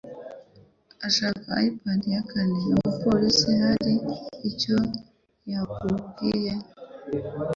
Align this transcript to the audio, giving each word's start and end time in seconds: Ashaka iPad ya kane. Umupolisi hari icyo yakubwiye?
Ashaka 1.07 1.47
iPad 1.67 2.01
ya 2.15 2.21
kane. 2.29 2.57
Umupolisi 2.73 3.49
hari 3.61 3.93
icyo 4.49 4.77
yakubwiye? 5.51 6.53